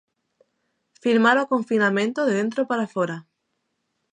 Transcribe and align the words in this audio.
Filmar 1.03 1.37
o 1.43 1.49
confinamento 1.53 2.19
de 2.25 2.33
dentro 2.39 2.61
para 2.69 2.91
fóra. 2.93 3.17